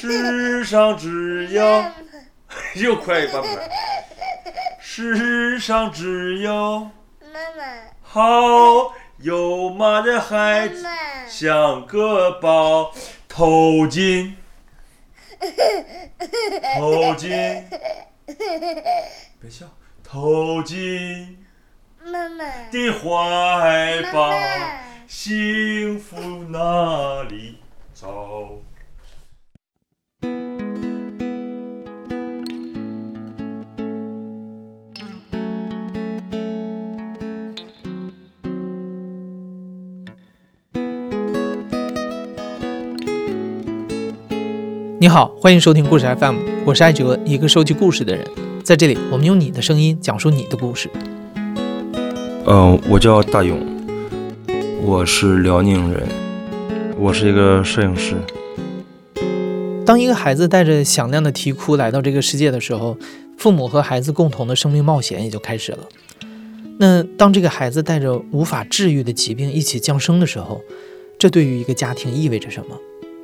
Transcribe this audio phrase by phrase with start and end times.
[0.00, 1.84] 世上只有
[2.76, 3.68] 又快一半快，
[4.78, 6.88] 世上只有
[7.20, 7.64] 妈妈，
[8.00, 10.86] 好有妈的孩子
[11.28, 12.92] 像个宝，
[13.26, 14.36] 投进
[16.78, 17.28] 投进，
[19.40, 19.66] 别笑，
[20.04, 21.44] 投进
[22.04, 24.32] 妈妈，的怀抱，
[25.08, 27.58] 幸福哪里
[27.92, 28.62] 找？
[45.00, 48.26] 你好，欢迎收听故事 FM，我是艾哲，一个收集故事的人。
[48.64, 50.90] 在这里，我们用你的声音讲述你的故事。
[52.44, 53.56] 嗯，我叫大勇，
[54.82, 56.02] 我是辽宁人，
[56.98, 58.16] 我是一个摄影师。
[59.86, 62.98] 当一个孩子带着响亮的啼哭来到这个世界的时候，
[63.36, 65.78] 父母和孩子共同的生命冒险也就开始了。
[66.80, 70.60] 那当这个孩子带着无法治愈的疾病一起降生的时候，
[71.16, 72.76] 这对于一个家庭意味着什么？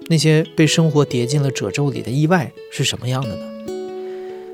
[0.09, 3.43] 那些被生活叠进了褶皱里的意外是什么样的呢？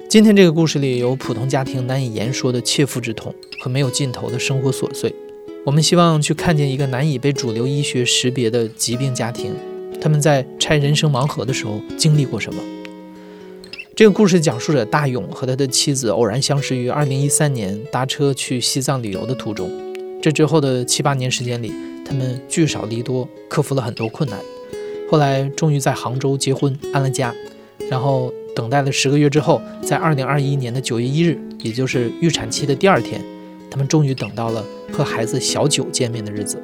[0.08, 5.12] 今天这个故事里有普通家庭难以言说的切肤之痛和没有尽头的生活琐碎。
[5.66, 9.52] 我们希望去看见一个难以被主流医学识别的疾病家庭，
[10.00, 12.62] 他们在拆人生盲盒的时候经历过什么。
[13.96, 19.68] 这个故事讲述者大勇和他的妻子偶然相识于2013年搭车去西藏旅游的途中。
[20.22, 21.72] 这之后的七八年时间里，
[22.06, 24.38] 他们聚少离多，克服了很多困难。
[25.10, 27.34] 后来终于在杭州结婚安了家，
[27.90, 33.20] 然后等待了十个月之后，在二零二一年的九月一日，也就是预产期的第二天，
[33.68, 36.62] 他们终于等到了和孩子小九见面的日子。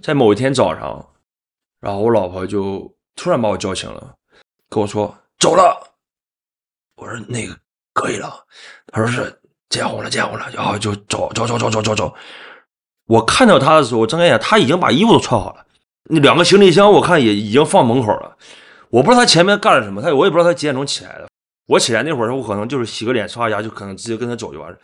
[0.00, 1.06] 在某一天早上，
[1.78, 4.14] 然后我老婆就突然把我叫醒了，
[4.70, 5.92] 跟我说走了。
[6.96, 7.54] 我说那个
[7.92, 8.44] 可以了。
[8.92, 12.14] 他说是见红了，见红了，然后就走走走走走走走。
[13.06, 15.64] 我看到他的时候，我睁开眼，他已经把衣服都穿好了，
[16.04, 18.36] 那两个行李箱我看也已经放门口了。
[18.90, 21.28] 我不知道他前面干了什么，他我也不知道他几点钟起来的。
[21.66, 24.76] 我起来那会儿，我可能就是洗个脸、刷牙，就可能直接跟他走就完了。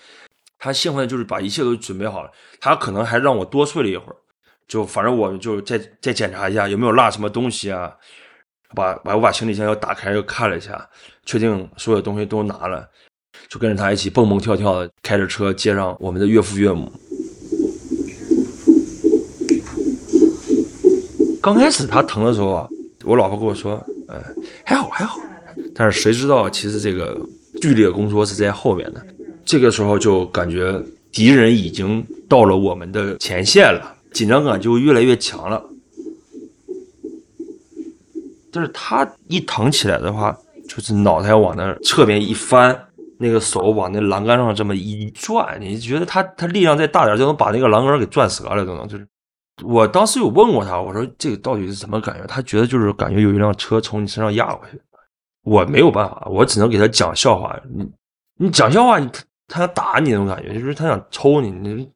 [0.58, 2.30] 他兴奋的就是把一切都准备好了，
[2.60, 4.16] 他可能还让我多睡了一会儿。
[4.68, 7.92] 就反正我就再再检查一下有没有落什么东西啊，
[8.74, 10.88] 把把我把行李箱又打开又看了一下，
[11.26, 12.88] 确定所有东西都拿了，
[13.48, 16.90] 就跟着他一起蹦蹦跳跳的开着车接上我们的岳父岳母。
[21.42, 22.68] 刚开始他疼的时候啊，
[23.04, 23.74] 我老婆跟我说，
[24.08, 24.22] 呃，
[24.64, 25.20] 还好还好，
[25.74, 27.20] 但是谁知道其实这个
[27.60, 29.06] 剧烈工作是在后面的，
[29.44, 30.82] 这个时候就感觉
[31.12, 33.94] 敌人已经到了我们的前线了。
[34.12, 35.62] 紧张感就越来越强了，
[38.50, 40.36] 但是他一疼起来的话，
[40.68, 42.88] 就是脑袋往那侧边一翻，
[43.18, 48.86] 那个手往那栏杆上这么一转，你觉得他他力量再大点，就能把那个栏杆给转折了，都能。
[48.88, 49.06] 就是
[49.64, 52.26] 我当时有问过他，我说这个到底是什么感觉？
[52.26, 54.80] 他觉得就是感觉有一辆车从你身上压过去。
[55.44, 57.58] 我没有办法，我只能给他讲笑话。
[57.72, 57.88] 你
[58.36, 61.88] 你讲笑话，他他想打你那种感觉，就是他想抽你，你。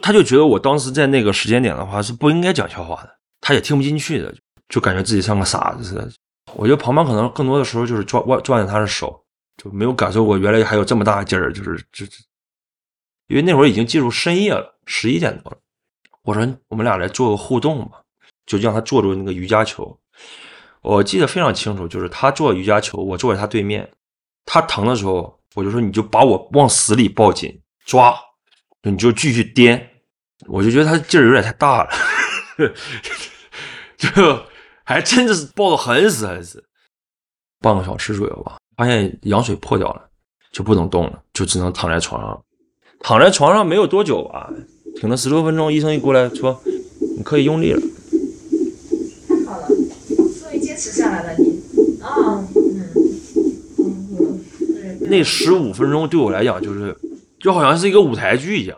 [0.00, 4.32] 他就觉得我当时在那个时间点的话是不应该讲笑话的，他也听不进去的，
[4.68, 6.08] 就感觉自己像个傻子似的。
[6.54, 9.24] 我觉得旁边可能更多的时候就是抓握抓着他的手，
[9.56, 12.16] 就没有感受过原来还有这么大的劲儿，就是这这，
[13.28, 15.58] 因为那会儿已经进入深夜了，十一点多了。
[16.22, 18.02] 我说我们俩来做个互动吧，
[18.46, 19.98] 就让他坐着那个瑜伽球。
[20.82, 23.88] 我记得非常清楚，就是他做瑜伽球，我坐在他对面。
[24.44, 28.14] 他疼的时候，我就说你就把我往死里抱紧抓。
[28.82, 29.90] 你就继续颠，
[30.46, 31.90] 我就觉得他劲儿有点太大了，
[33.98, 34.08] 就
[34.88, 36.64] 还真的是抱的很死很死。
[37.60, 40.08] 半个小时左右吧，发现羊水破掉了，
[40.50, 42.42] 就不能动了，就只能躺在床上。
[43.00, 44.50] 躺在床上没有多久吧，
[44.96, 46.58] 挺了十多分钟，医生一过来说
[47.18, 47.82] 你可以用力了。
[49.28, 51.60] 太好了，终于坚持下来了你。
[52.00, 52.88] 啊，嗯，
[53.78, 56.96] 嗯，那十五分钟对我来讲就是。
[57.38, 58.76] 就好像是一个舞台剧一样，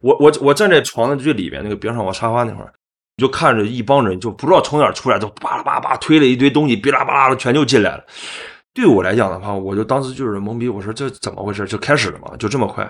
[0.00, 2.72] 我我我站在床的最里边那个边上，我沙发那块儿，
[3.18, 8.04] 就看着一帮人，就不知道从哪儿出来，就巴拉巴拉推了一堆东西，哔啦吧啦的全就进来了。
[8.72, 11.66] 对我来讲的话，我就当时就是懵逼，我说这怎么回事？
[11.66, 12.88] 就开始了嘛，就这么快。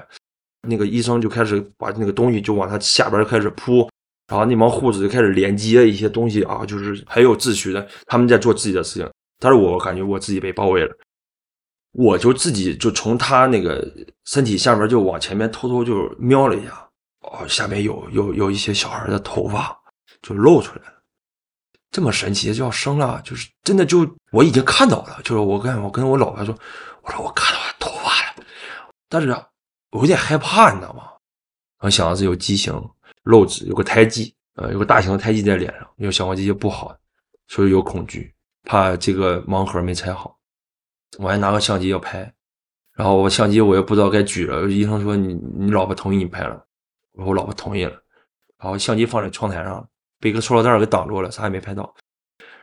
[0.68, 3.88] 那个医生就开始把那个东西就往他下边开始铺，
[4.26, 9.08] 然后那帮护士就开始连接一些东西啊，就是很有秩序的，他们在做自己的事情。
[9.40, 10.90] 但是我感觉我自己被包围了。
[11.92, 13.82] 我就自己就从他那个
[14.26, 16.88] 身体下边就往前面偷偷就瞄了一下，
[17.22, 19.74] 哦，下面有有有一些小孩的头发
[20.22, 20.94] 就露出来了，
[21.90, 26.54] 这么神奇就要生了，就是真的就我已经看到了，就是我跟我跟我老婆说，
[27.02, 28.44] 我说我看到他头发了，
[29.08, 29.30] 但是
[29.90, 31.04] 我有点害怕，你知道吗？
[31.80, 32.74] 我想的是有畸形、
[33.22, 36.94] 漏子，有个胎记，呃，有个大型的胎记在脸上，有小黄鸡不好，
[37.46, 40.36] 所以有恐惧，怕这个盲盒没拆好。
[41.18, 42.30] 我还拿个相机要拍，
[42.94, 44.68] 然后我相机我也不知道该举了。
[44.68, 46.66] 医生说你你老婆同意你拍了，
[47.12, 47.92] 我说我老婆同意了，
[48.58, 49.88] 然后相机放在窗台上，
[50.20, 51.94] 被一个塑料袋给挡住了，啥也没拍到。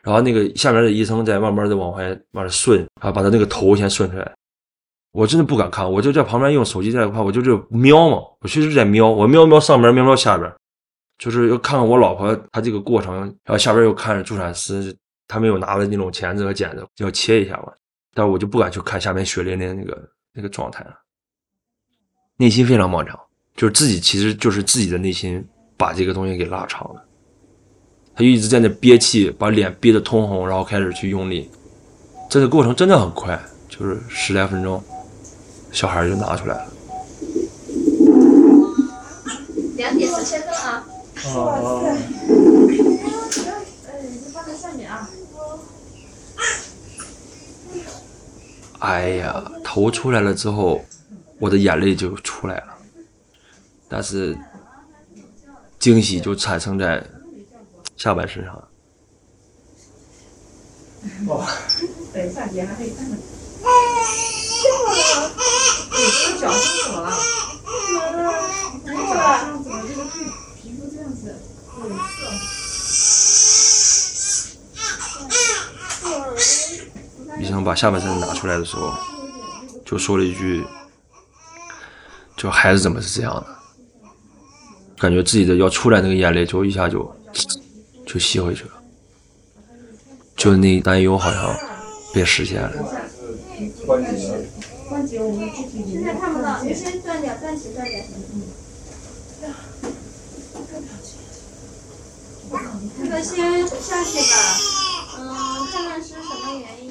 [0.03, 4.31] 然后那个下面的医生在慢慢的往外往顺，啊，把他那个头先顺出来。
[5.11, 10.51] 我真的不敢看，我就在旁边用手机在看，我就这瞄嘛，我确实在瞄，我瞄瞄上边，瞄瞄下边，
[11.17, 13.15] 就是要看看我老婆她这个过程。
[13.43, 14.95] 然后下边又看着助产师，
[15.27, 17.71] 他们又拿了那种钳子和剪子要切一下嘛。
[18.13, 20.85] 但是我就不敢去看下面血淋淋那个那个状态，
[22.37, 23.19] 内心非常漫长，
[23.55, 25.43] 就是自己其实就是自己的内心
[25.77, 27.05] 把这个东西给拉长了，
[28.15, 31.49] 他就一直在那憋气，把脸憋得通红，然后开始去用力，
[32.29, 34.81] 这个过程真的很快，就是十来分钟，
[35.71, 36.67] 小孩就拿出来了。
[39.75, 40.85] 两点四千分啊！
[44.87, 45.09] 啊。
[48.79, 50.79] 哎呀，头出来了之后，
[51.39, 52.77] 我的眼泪就出来了，
[53.89, 54.37] 但是
[55.79, 57.03] 惊喜就产生在
[57.95, 58.53] 下半身上。
[61.27, 61.47] 哇！
[62.13, 63.17] 等一下，姐还可以看看。
[63.17, 63.23] 你
[66.11, 67.09] 这个脚怎么了？
[68.83, 70.11] 你脚上怎么这个皮
[70.61, 71.33] 皮肤这样子？
[77.39, 78.91] 医生把下半身拿出来的时候，
[79.85, 80.65] 就说了一句
[82.35, 83.45] ：“就孩子怎么是这样的？”
[84.97, 87.15] 感觉自己的要出来那个眼泪，就一下就
[88.05, 88.71] 就吸回去了，
[90.35, 91.55] 就那担忧好像
[92.13, 92.71] 被实现了。
[94.87, 98.05] 现在看不到，你先转点，转起，转点。
[102.97, 104.35] 这个先下去吧。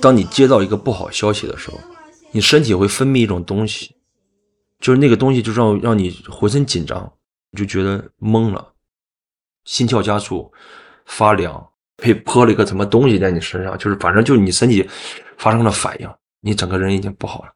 [0.01, 1.79] 当你接到一个不好消息的时候，
[2.33, 3.95] 你身体会分泌一种东西，
[4.81, 7.13] 就是那个东西就让让你浑身紧张，
[7.53, 8.73] 你就觉得懵了，
[9.65, 10.53] 心跳加速，
[11.07, 14.89] 发凉，被泼了一个什么东西在你身上，就是反正就你身体
[15.39, 16.11] 发生了反应，
[16.41, 17.53] 你整个人已经不好了。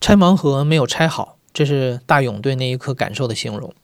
[0.00, 3.74] 拆盲盒没有拆好，这是大勇对那一刻感受的形容。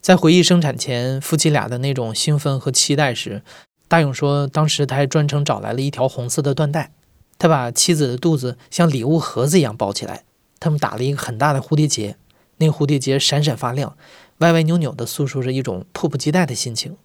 [0.00, 3.42] 在回忆生产前夫妻俩的那种兴奋和期待时。
[3.86, 6.92] 大勇说，当时他还专程找来了一条红色的缎带，
[7.36, 10.22] 他把妻子的肚子像礼物盒子一样包起来，
[10.60, 12.16] 他们打了一个很大的蝴蝶结，
[12.58, 13.96] 那个蝴蝶结闪闪发亮，
[14.38, 16.96] 歪歪扭扭地诉说着一种迫不及待的心情。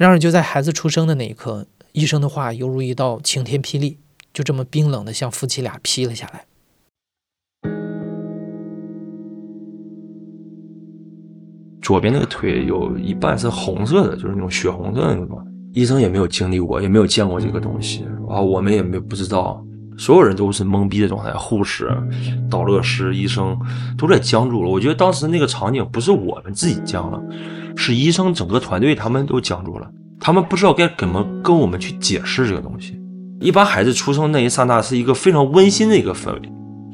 [0.00, 3.98] 然而，就在孩子出生的那一刻，医生的话犹如一道晴天霹雳，
[4.32, 6.46] 就这么冰冷的向夫妻俩劈了下来。
[11.82, 15.46] 左边那个腿有一半是红色的，就是那种血红色的那种。
[15.74, 19.62] 医生也没有经历过，也没有见过这个东西啊，我们也没不知道，
[20.00, 21.94] 所有人都是懵逼的状态，护士、
[22.50, 23.54] 导乐师、医生
[23.98, 24.70] 都在僵住了。
[24.70, 27.20] 我觉得当时那个场景不是我们自己僵了，
[27.76, 29.86] 是医生整个团队他们都僵住了，
[30.18, 32.98] 他们不知道该怎么跟我们去解释这个东西。
[33.40, 36.40] 一般孩子出生那一刹那是一个非常温馨的一个氛围，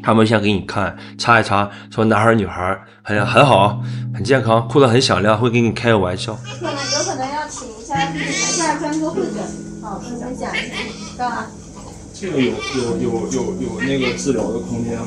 [0.03, 3.81] 他们先给你看擦一擦，说男孩女孩很很好，
[4.13, 6.37] 很健康，哭得很响亮，会给你开个玩笑。
[6.61, 7.87] 可能有可能要请一。
[7.87, 9.41] 下下专科会诊，
[9.81, 10.51] 好，跟你讲一下，
[11.17, 11.47] 干嘛？
[12.19, 15.07] 这个有有有有有那个治疗的空间吗？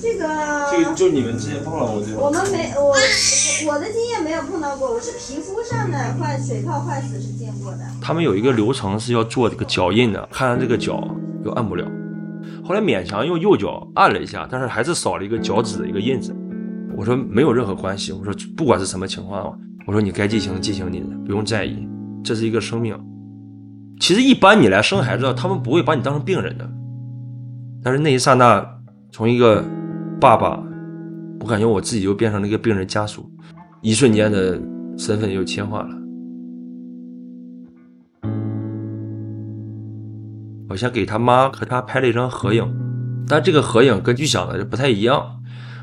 [0.00, 0.26] 这个
[0.72, 2.18] 这个就你们之前碰到过这个？
[2.18, 2.96] 我们没我
[3.70, 7.80] 我的经验没有碰到过，我是皮肤上的坏水泡坏死是见过的。
[8.00, 11.06] 他们有一个流程是要做这个脚印的，看这个脚
[11.44, 11.86] 又按不了，
[12.64, 16.34] 后来勉强用右脚按了一下，但是还是少了一个脚趾的一个印子。
[16.96, 19.54] 我说没有任何关系，我说不管是什么情况。
[19.86, 21.86] 我说你该进行进行你的，不用在意，
[22.24, 22.98] 这是一个生命。
[24.02, 26.68] 其实一般你来生孩子，他们不会把你当成病人的。
[27.84, 28.60] 但是那一刹那，
[29.12, 29.64] 从一个
[30.20, 30.60] 爸爸，
[31.38, 33.30] 我感觉我自己就变成了一个病人家属，
[33.80, 34.60] 一瞬间的
[34.98, 35.94] 身份又切换了。
[40.68, 42.68] 我先给他妈和他拍了一张合影，
[43.28, 45.24] 但这个合影跟预想的就不太一样。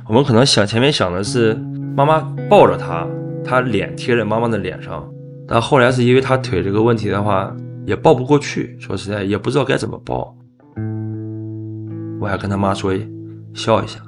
[0.10, 1.54] 我们可能想前面想的是
[1.96, 3.08] 妈妈抱着他。
[3.46, 5.10] 他脸贴在妈妈的脸上，
[5.48, 7.56] 但后来是因为他腿这个问题的话，
[7.90, 8.78] 也抱不过去。
[8.80, 10.38] 说实在，也不知道该怎么抱。
[12.22, 12.94] 我还跟他妈说
[13.56, 14.00] 笑一下。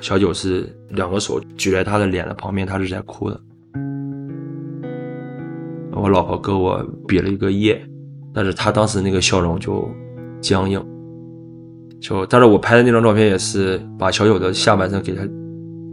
[0.00, 3.38] 小九是两个手举在他的脸的旁边，他是在哭的。
[5.92, 7.86] 我老婆跟我比了一个耶，
[8.32, 9.86] 但是他当时那个笑容就
[10.40, 10.82] 僵硬，
[12.00, 15.22] 就但是我拍的那张照片也是把小九的下半身给他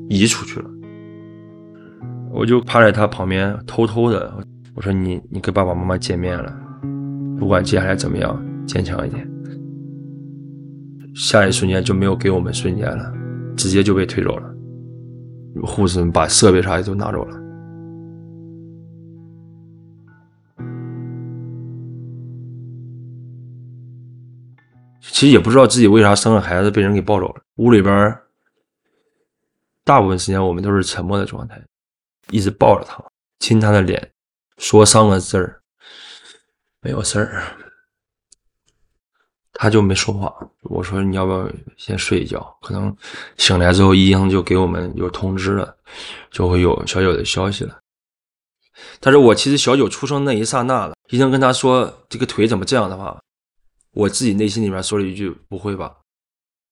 [0.07, 0.69] 移出去了，
[2.31, 4.33] 我就趴在他旁边偷偷的，
[4.79, 6.57] 我说你你跟爸爸妈妈见面了，
[7.37, 9.29] 不管接下来怎么样，坚强一点。
[11.13, 13.13] 下一瞬间就没有给我们瞬间了，
[13.57, 14.55] 直接就被推走了，
[15.63, 17.37] 护士们把设备啥的都拿走了。
[25.01, 27.41] 其实也不知道自己为啥生了孩子被人给抱走了。
[27.57, 28.17] 屋里边
[29.83, 31.61] 大部分时间我们都是沉默的状态，
[32.31, 33.03] 一直抱着他，
[33.39, 34.09] 亲他的脸，
[34.59, 35.61] 说三个字儿，
[36.81, 37.43] 没有事儿。
[39.53, 40.33] 他就没说话。
[40.63, 42.57] 我说你要不要先睡一觉？
[42.61, 42.95] 可能
[43.37, 45.77] 醒来之后医生就给我们有通知了，
[46.29, 47.79] 就会有小九的消息了。
[48.99, 53.19] 但是我其实小九出生那一刹那了，医生跟他说这个腿怎么这样的话。
[53.91, 55.97] 我自己内心里面说了一句：“不会吧，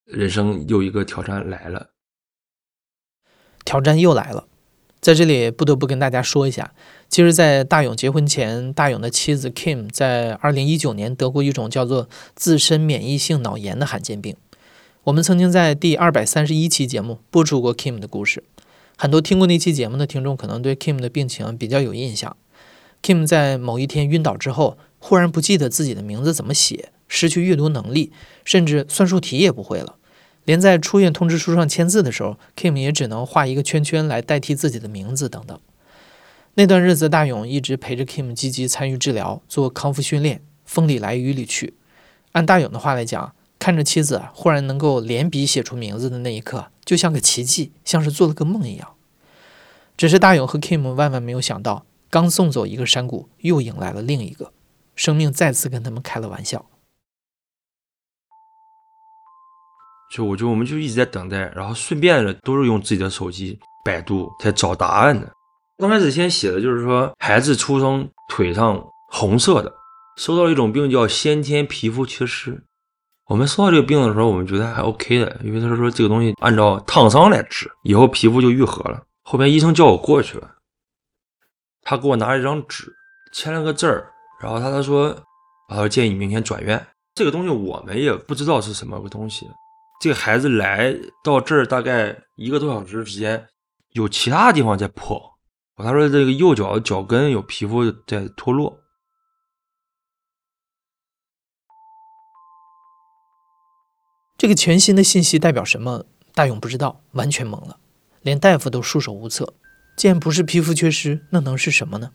[0.06, 1.90] 人生又一个挑战来了。”
[3.66, 4.48] 挑战又来了，
[5.00, 6.74] 在这里不得不跟大家说一下，
[7.08, 14.36] 其实，在大勇结婚前，大勇的妻子 Kim 在二零一九年得过一种叫做自身免疫性脑炎的罕见病。
[15.04, 18.44] 我们曾经在第二百三十一期节目播出过 Kim 的故事，
[18.98, 22.36] 很多听过那期节目的听众可能对 Kim 的病情比较有印象。
[23.02, 26.90] Kim 在某一天晕倒之后，忽然不记得自己的名字怎么写。
[27.10, 28.12] 失去阅读能力，
[28.44, 29.96] 甚至算术题也不会了。
[30.48, 35.60] 连在出院通知书上签字的时候，Kim 也只能画一个圈圈来代替自己的名字等等。
[36.54, 41.74] 那段日子，大勇一直陪着 Kim 积极参与治疗，做康复训练，风里来雨里去。
[42.32, 48.94] 按大勇的话来讲，看着妻子忽然能够连笔写出名字的那一刻，就像个奇迹，像是做了个梦一样。
[49.98, 54.54] 只是大勇和 Kim 万万没有想到，刚送走一个山谷，又迎来了另一个，
[54.96, 56.66] 生命再次跟他们开了玩笑。
[60.12, 65.32] 就我就我们就一直在等待，然后顺便的都是用自己的手机百度在找答案的。
[65.78, 69.74] 刚开始先写的就是说孩子出生腿上红色的，
[70.18, 72.64] 收到了一种病叫先天皮肤缺失。
[73.28, 79.04] 我们收到这个病的时候，我们觉得还 OK 的，因为他说这个东西按照烫伤来治，以后皮肤就愈合了。
[79.24, 80.50] 后边医生叫我过去了，
[81.84, 82.92] 他给我拿了一张纸，
[83.34, 84.10] 签了个字儿，
[84.42, 85.14] 然后他他说，
[85.68, 86.88] 他说建议你明天转院。
[87.16, 89.46] 这个东西我们也不知道是什么个东西。
[90.08, 93.48] 这孩子来到这儿大概一个多小时时间，
[93.90, 95.38] 有其他地方在破。
[95.76, 98.80] 他说这个右脚脚跟有皮肤在脱落。
[104.38, 106.06] 这个全新的信息代表什么？
[106.34, 107.78] 大勇不知道，完全懵了，
[108.22, 109.56] 连大夫都束手无策。
[109.98, 112.12] 既然不是皮肤缺失，那能是什么呢？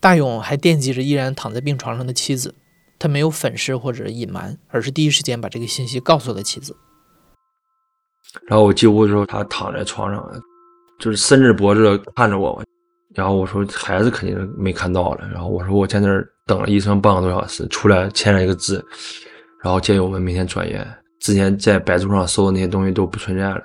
[0.00, 2.54] 大勇还惦记着依然躺在病床上的妻子。
[2.98, 6.76] 他没有粉饰或者隐瞒，而是第一时间把这个信息告诉了妻子。
[8.46, 10.42] 然后我进屋的时候，他躺在床上，
[10.98, 12.62] 就是伸着脖子看着我。
[13.14, 15.28] 然后我说孩子肯定没看到了。
[15.32, 18.84] 然后我说我在那儿等了医生半个多小时，出来签了一个字，
[19.62, 20.86] 然后建议我们明天转院。
[21.20, 23.62] 之前在百度上搜的那些东西都不存在了。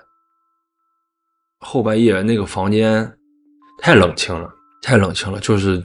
[1.60, 3.10] 后半夜那个房间
[3.80, 4.50] 太冷清了，
[4.82, 5.84] 太冷清了，就是。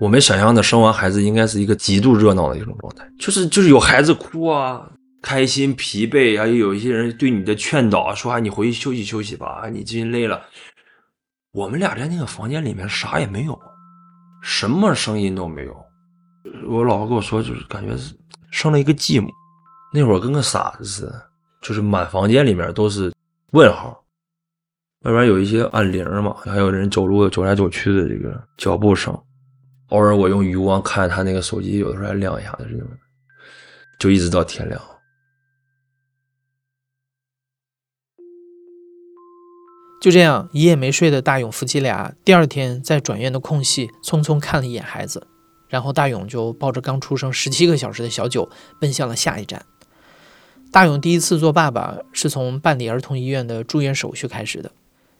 [0.00, 4.90] 我们想象的生完孩子应该是一个极度热闹的一种状态，就是就是有孩子哭啊，
[5.22, 10.42] 开心、疲惫，还有有一些人对你的劝导，说啊你回去休息休息吧，你最近累了。
[11.52, 13.58] 我们俩在那个房间里面啥也没有，
[14.42, 15.76] 什么声音都没有。
[16.68, 18.14] 我老婆跟我说，就是感觉是
[18.50, 19.28] 生了一个寂寞。
[19.92, 21.22] 那会儿跟个傻子似的，
[21.60, 23.12] 就是满房间里面都是
[23.52, 24.02] 问号，
[25.02, 29.12] 外边有一些按铃嘛，还有人走路走来走去的这个脚步声。
[29.88, 32.86] 偶尔我用余光看他那个手机，有的时候还亮一下的这种，
[33.98, 34.80] 就一直到天亮。
[40.00, 45.26] 就这样一夜没睡的大勇夫妻俩，第二天在转院的空隙，匆匆看了一眼孩子，
[45.68, 48.48] 然后大勇就抱着刚出生十七个小时的小九，
[48.80, 49.62] 奔向了下一站。
[50.72, 54.72] 大勇第一次做爸爸是从办理儿童医院的住院手续开始的。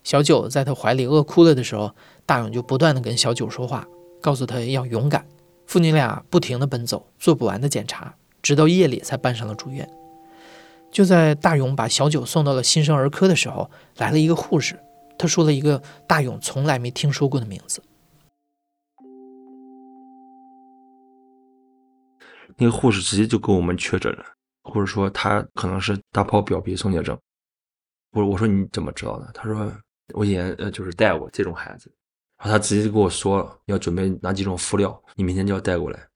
[0.02, 1.94] 小九在他怀里饿哭了的时候，
[2.24, 3.86] 大勇就不断的跟小九说话。
[4.22, 5.26] 告诉他要勇敢，
[5.66, 9.86] 父女俩不停的奔走，做不完的检查，直到夜里才办上了住院。
[10.90, 14.78] 就在大勇把小九送到了新生儿科的时候，来了一个护士，
[15.18, 17.82] 他说了一个大勇从来没听说过的名字。
[22.56, 24.24] 那个护士直接就给我们确诊了，
[24.64, 27.18] 或者说他可能是大泡表皮松解症。
[28.12, 29.30] 我我说你怎么知道的？
[29.32, 29.72] 他说
[30.12, 31.90] 我以前呃就是带过这种孩子，
[32.36, 36.06] 然后他直接就跟我说了，要准备哪几种敷料，你明天就要带过来。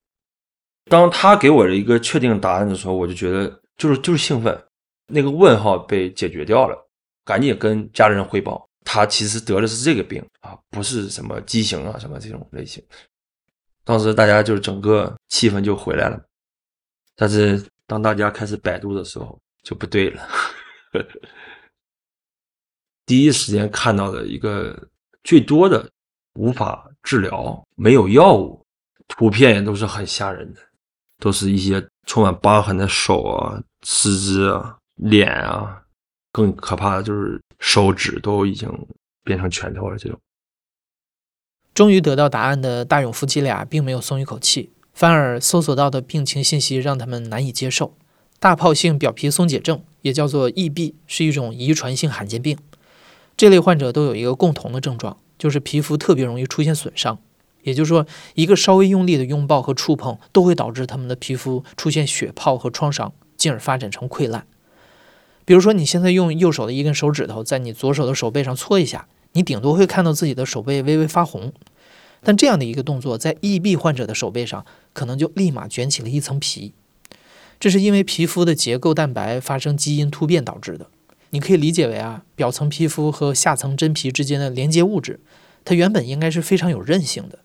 [0.91, 4.65] 当他给我的一个确定答案的时候，我就觉得就是就是兴奋，
[5.07, 6.89] 那个问号被解决掉了，
[7.25, 12.83] 赶紧跟家人汇报，他其实得的是这个病啊，不是什么畸形啊什么这种类型。
[13.85, 16.23] 当时大家就是整个气氛就回来了，
[17.17, 20.29] 但是当大家开始百度的时候就不对了。
[23.05, 24.89] 第一时间看到的一个
[25.23, 25.87] 最多的
[26.35, 28.65] 无法治疗、没有药物，
[29.09, 30.61] 图片也都是很吓人的，
[31.19, 35.83] 都是一些充满疤痕的手啊、四肢啊、脸啊，
[36.33, 38.69] 更可怕的就是手指都已经
[39.23, 39.97] 变成拳头了。
[39.97, 40.19] 这种
[41.73, 47.97] 终于得到答案的大勇夫妻俩并没有松一口气，反而搜索到的病情信息让他们难以接受。
[48.39, 52.59] 大疱性表皮松解症，也叫做 EB，是一种遗传性罕见病。
[53.37, 57.19] 这类患者都有一个共同的症状，就是皮肤特别容易出现损伤。
[57.65, 64.47] 也就是说，一个稍微用力的拥抱和触碰都会导致他们的皮肤出现血泡和创伤，进而发展成溃烂。
[65.45, 71.53] 比如说，你现在用右手的一根手指头在你左手的手背上搓一下，你顶多会看到自己的手背微微发红。
[72.23, 76.73] 但这样的一个动作，在 EB 患者的手背上，可能就立马卷起了一层皮。
[77.61, 80.87] 这是因为皮肤的结构蛋白发生基因突变导致的。
[81.31, 85.21] 你可以理解为啊，表层皮肤和下层真皮之间的连接物质，
[85.65, 87.41] 它原本应该是非常有韧性的，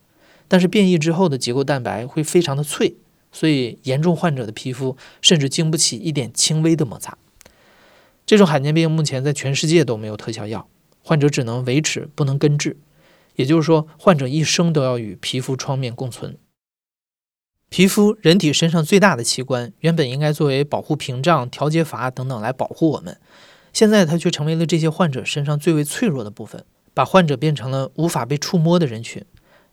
[0.50, 2.96] 但是变异之后的结构蛋白会非常的脆，
[3.30, 7.16] 所以严重患者的皮肤甚至经不起一点轻微的摩擦。
[8.26, 10.68] 这种罕见病目前在全世界都没有特效药，
[11.04, 12.76] 患者只能维持，不能根治。
[13.36, 16.36] 也就是说，患者一生都要与皮肤创面共存。
[17.68, 23.16] 皮肤，人体身上最大的器官，原本应该作为保护屏障、调节阀等等来保护我们。
[23.72, 29.24] 现在它却成为了这些患者身上最为脆弱的部分，把患者变成了无法被触摸的人群，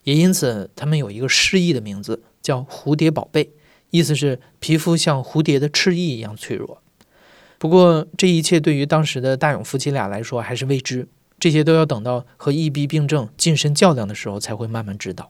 [0.08, 3.52] 也因此他们有一个诗意的名字，叫“蝴蝶宝贝”，
[3.92, 6.82] 意思是皮肤像蝴蝶的翅翼一样脆弱。
[7.58, 15.30] 不过这一切对于当时的大勇夫妻俩来说还是未知，这些都要等到和 EB 病症近身较量的时候才会慢慢知道。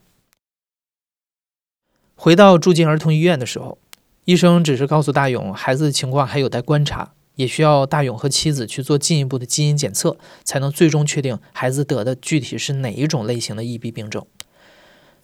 [2.14, 3.78] 回到住进儿童医院的时候，
[4.26, 7.14] 医生只是告诉大勇，孩子的情况还有待观察。
[7.34, 14.26] 也需要大勇和妻子去做进一步的基因检测，才能最终确定孩子得的具体是哪一种类型的 EB 病症。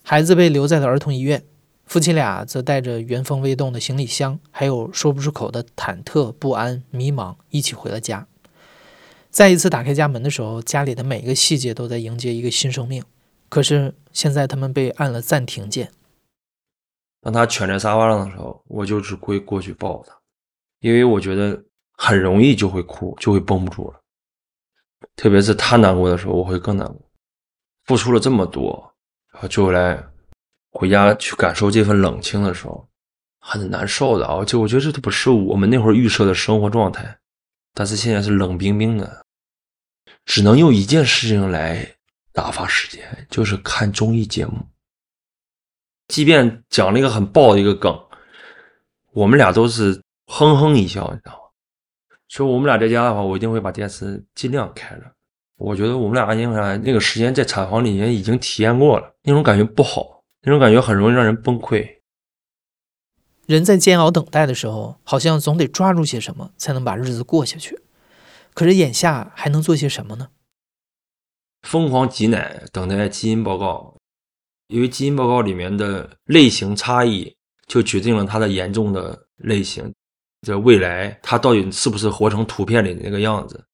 [0.07, 1.43] 孩子被留在了儿童医院，
[1.87, 8.29] 夫妻俩则带着原封未动的行李箱，还有说不出口的忐忑不安、迷茫，一起回了家。
[9.31, 13.03] 再一次打开家门的时候，家里的每一个细节都在迎接一个新生命。
[13.49, 15.91] 可是现在他们被按了暂停键。
[17.23, 20.15] 当他蜷在沙发上的时候，我就只会过去抱他，
[20.81, 21.65] 因为我觉得。
[21.97, 24.01] 很容易就会哭，就会绷不住了。
[25.15, 27.01] 特别是他难过的时候，我会更难过。
[27.85, 28.94] 付出了这么多，
[29.35, 30.01] 然后就来
[30.71, 32.89] 回家去感受这份冷清的时候，
[33.41, 34.45] 很难受的啊！
[34.45, 37.19] 就我觉得这都不是我们那会儿预设的生活状态，
[37.75, 39.27] 但是现在是冷冰冰的，
[40.25, 41.97] 只能用一件事情来
[42.33, 44.67] 打发时间，就是看综艺节目。
[46.07, 47.93] 即便讲了一个很爆的一个梗，
[49.13, 51.39] 我们俩都是哼哼一笑，你知道吗？
[52.29, 55.03] 所以我们俩在家的话，我一定会把电视尽量开着。
[55.57, 61.89] 我觉得我们俩安静下来，那个时间在产房里面已经体验过了，那种感觉不好，那种感觉很容易让人崩溃。
[63.47, 67.79] 人在煎熬等待的时候，好像总得抓住些什么才能把日子过下去。
[68.55, 70.29] 可是眼下还能做些什么呢？
[71.63, 73.97] 疯狂挤奶，等待基因报告，
[74.69, 77.37] 因为基因报告里面的类型差异，
[77.67, 79.93] 就决定了它的严重的类型。
[80.47, 83.65] 这未来它到底是不是活成图片里的那个样子？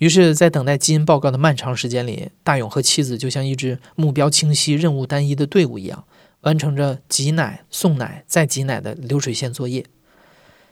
[0.00, 6.04] 于是，在等待基因报告的漫长时间里，大勇和妻子就像一支目标清晰、任务单一的队伍一样，
[6.40, 9.84] 完成着挤奶、送奶、再挤奶的流水线作业。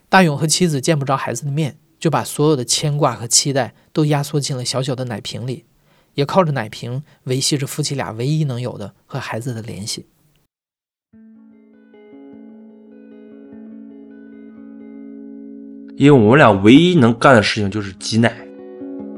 [0.08, 5.66] 大勇和妻子见不着孩子的面，就把所有的牵挂和期待都压缩进了小小的奶瓶里，
[6.14, 10.06] 也靠着奶瓶维系着夫妻俩唯一能有的和孩子的联系。
[15.98, 18.47] 因为我们俩唯一能干的事情就是挤奶，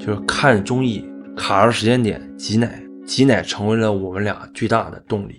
[0.01, 1.05] 就是看综艺，
[1.37, 5.39] 卡着时间点挤奶，挤奶成为了我们俩最大的动力。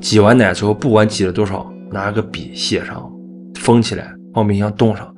[0.00, 3.08] 挤完奶之后，不管挤了多少，拿个笔写上，
[3.54, 5.14] 封起来，放冰箱冻上，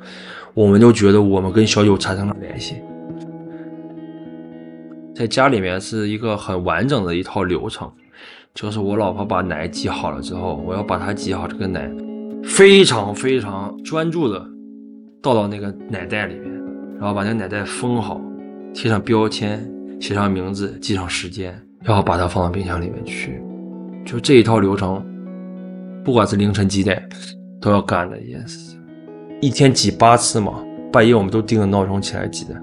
[0.52, 2.76] 我们都觉得我们跟小九产生了联系。
[5.14, 7.90] 在家里面是一个很完整的一套流程，
[8.52, 11.90] 就是我老婆把奶挤好了之后，我要把她挤好这个奶，
[12.42, 14.46] 非常非常专注的
[15.22, 16.53] 倒到那个奶袋里面，
[16.98, 18.20] 然后把那奶袋封好，
[18.72, 19.64] 贴上标签，
[20.00, 23.40] 写上名字，记上时间，然后把它放到冰箱里面去。
[24.04, 25.04] 就这一套流程，
[26.04, 27.02] 不管是凌晨几点，
[27.60, 28.80] 都要干的一件事情。
[29.40, 32.54] 一天挤八次嘛，半夜我们都定个闹钟起来挤的。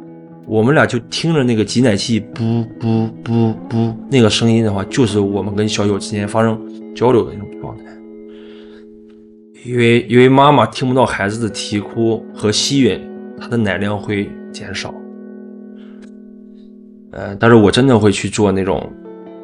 [0.47, 6.59] 我们俩就听着那个挤奶器噗噗噗噗那个声音的话，就是我们跟小九之间发生
[6.95, 7.83] 交流的那种状态。
[9.63, 12.99] 因为因为妈妈听不到孩子的啼哭和吸吮，
[13.41, 14.93] 他的奶量会减少。
[17.11, 18.87] 呃，但是我真的会去做那种，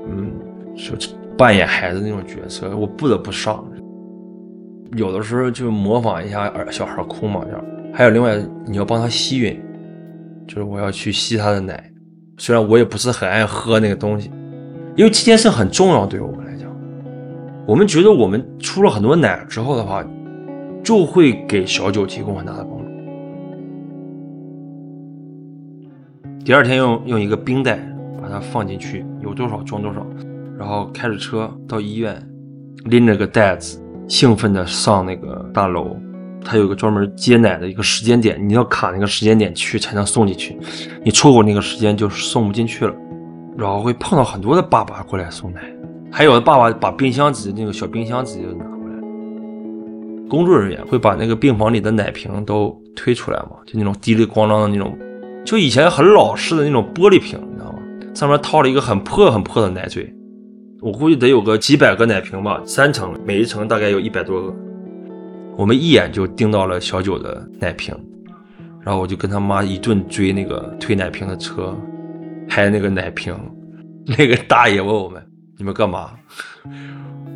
[0.07, 0.31] 嗯，
[0.75, 0.93] 就
[1.35, 3.65] 扮演孩子那种角色，我不得不上。
[4.95, 7.65] 有的时候就模仿一下小孩哭嘛，这样。
[7.91, 9.57] 还有另外，你要帮他吸吮，
[10.47, 11.91] 就是我要去吸他的奶。
[12.37, 14.31] 虽然我也不是很爱喝那个东西，
[14.95, 16.69] 因为这件事很重要对于我们来讲。
[17.65, 20.05] 我们觉得我们出了很多奶之后的话，
[20.81, 22.76] 就会给小九提供很大的帮助。
[26.47, 27.77] 第二天用用一个冰袋
[28.21, 30.07] 把它放进去，有多少装多少，
[30.57, 32.25] 然后开着车到医院，
[32.85, 35.97] 拎着个袋子，兴奋的上那个大楼。
[36.45, 40.57] 它有个专门接奶的一个时间点，你要卡那个时间点去才能送进去，
[41.03, 42.95] 你错过那个时间就送不进去了。
[43.57, 45.59] 然后会碰到很多的爸爸过来送奶，
[46.09, 50.29] 还有的爸爸把冰箱直接那个小冰箱直接拿过来。
[50.29, 54.97] 工作人员会把那个病房里的奶瓶都推出来嘛，就那种滴里咣啷的那种，
[55.47, 57.79] 就以前很老式的那种玻璃瓶，你知道吗？
[58.13, 60.13] 上面套了一个很破很破的奶嘴，
[60.81, 64.53] 我估计得有个几百个奶瓶吧，三层，每一层大概有一百多个。
[65.55, 67.95] 我们一眼就盯到了小九的奶瓶，
[68.81, 71.73] 然后我就跟他妈一顿追那个推奶瓶的车，
[72.49, 73.33] 还有那个奶瓶。
[74.17, 75.25] 那个大爷问我们
[75.57, 76.11] ：“你们干嘛？”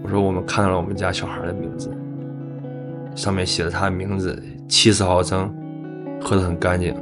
[0.03, 1.89] 我说：“我们看到了我们家小孩的名字，
[3.15, 5.49] 上面写了他的名字，七十毫升，
[6.21, 6.93] 喝得很干净。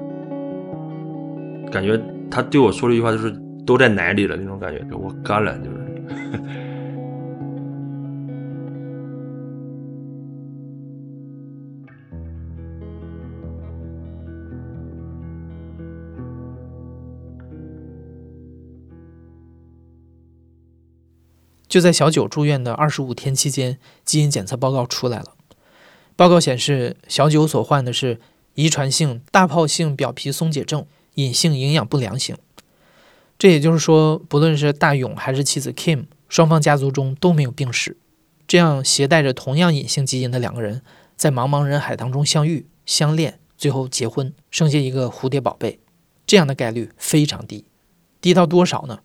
[1.72, 3.32] 感觉他对我说了一句话，就是
[3.66, 5.80] 都在奶里了那种感觉，我干了就是。”
[21.70, 25.36] 就在小九住院的二十五天期间，基因检测报告出来了。
[26.16, 28.20] 报告显示，小九所患的是
[28.56, 30.88] 遗传性大疱性表皮松解症
[31.24, 32.36] 隐性营养不良型。
[33.38, 37.98] 这也就是说，不论是大勇还是妻子 Kim，双方家族中都没有病史。
[38.48, 40.82] 这样携带着同样隐性基因的两个人，
[41.16, 45.80] 在茫茫人海当中相遇、相恋，最后结婚，生下一个蝴蝶宝贝，
[46.26, 47.66] 这样的概率非常低。
[48.20, 49.00] 低到多少呢？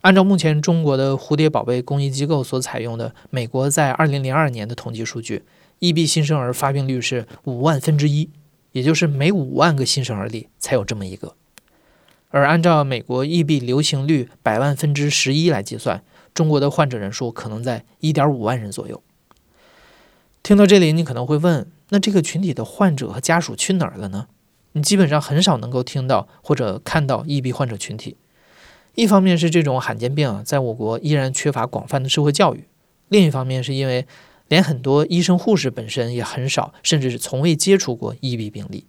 [0.00, 5.44] 按照目前中国的蝴蝶宝贝公益机构所采用的美国在二零零二年的统计数据
[5.78, 8.28] ，EB 新生儿发病率是五万分之一，
[8.72, 11.36] 也就是每五万个新生儿里才有这么一个。
[12.30, 19.02] 而按照美国 EB 流行率百万分之十一来计算，中国的患者人数可能在一点五万人左右。
[20.42, 24.28] 听到这里，你可能会问：那这个群体的患者和家属去哪儿了呢？
[24.72, 28.16] 你基本上很少能够听到或者看到 EB 患者群体。
[28.94, 32.60] 一方面是这种罕见病啊，在我国依然缺乏广泛的社会教育；
[33.08, 34.06] 另一方面是因为
[34.52, 38.84] 连很多医生护士本身也很少，甚至是从未接触过 EB 病例，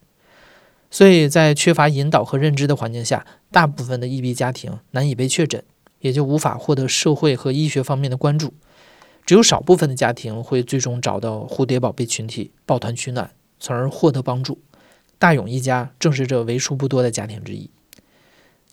[0.92, 5.64] 所以在缺乏引导和认知的环境下，大部分的 EB 家庭难以被确诊，
[6.02, 8.54] 也就无法获得社会和医学方面的关注。
[9.26, 14.60] 只有少部分的家庭会最终找到蝴蝶宝贝群体，抱团取暖，从而获得帮助。
[15.18, 17.70] 大勇一家正是这为数不多的家庭之一。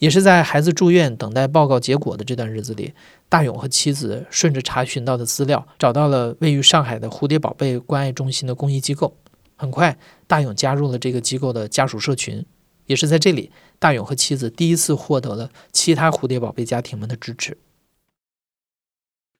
[0.01, 2.95] 也是在孩子住院等待报告结果的这段日子里，
[3.29, 9.15] 大勇和妻子顺着查询到的资料，找到了位于上海的蝴蝶宝贝关爱中心的公益机构。
[9.57, 12.45] 很快，大勇加入了这个机构的家属社群。
[12.87, 17.59] 也是在这里，大勇和妻子第一次获得了其他蝴蝶宝贝家庭们的支持。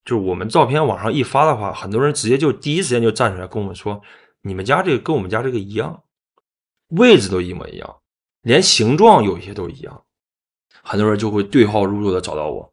[0.05, 4.03] 就是我们照片往上一发的话，很多人直接就第一时间就站出来跟我们说
[4.43, 6.03] ：“你们家这个跟我们家这个一样，
[6.91, 7.97] 位置都一模一样，
[8.43, 10.05] 连形状有些都一样。”
[10.83, 12.73] 很多人就会对号入座的找到我，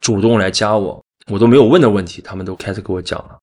[0.00, 3.38] 主动来加我，我都没有问的问题，他们都开始给我讲了。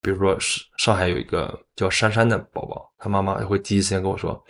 [0.00, 4.40] 比如说，上上海有一个叫珊珊的宝宝，他妈妈会第一时间跟我说：“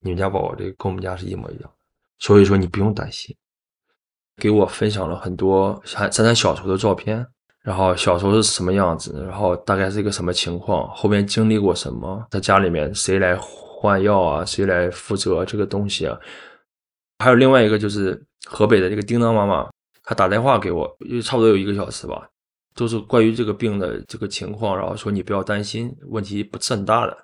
[0.00, 1.70] 你们家宝宝这个跟我们家是一模一样，
[2.18, 3.34] 所以说你不用担心。”
[4.40, 7.24] 给我分享了很多珊珊小时候的照片，
[7.62, 16.18] 然后小时候是什么样子，然后大概是一个什么情况，后面经历过什么，在家里面谁来换药啊，谁来负责这个东西啊？
[17.18, 18.24] 还有另外一个就是。
[18.46, 19.66] 河北的这个叮当妈妈，
[20.02, 22.28] 她打电话给我，就差不多有一个小时吧，
[22.74, 27.16] 都是关于这个病的这个情况，然后说你不要担心，问题不是很大的，